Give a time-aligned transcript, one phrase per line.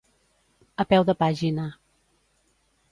[0.83, 1.69] A peu de pàgina.